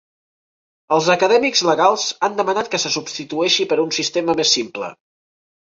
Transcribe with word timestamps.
Els 0.95 1.09
acadèmics 1.15 1.61
legals 1.67 2.07
han 2.29 2.39
demanat 2.41 2.73
que 2.73 2.81
se 2.87 2.93
substitueixi 2.97 3.69
per 3.75 3.81
un 3.87 3.95
sistema 4.01 4.39
més 4.43 4.59
simple. 4.59 4.93